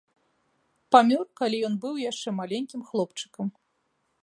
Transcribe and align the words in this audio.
Памёр, 0.95 1.21
калі 1.41 1.57
ён 1.69 1.77
быў 1.85 1.95
яшчэ 2.11 2.29
маленькім 2.39 2.81
хлопчыкам. 2.91 3.47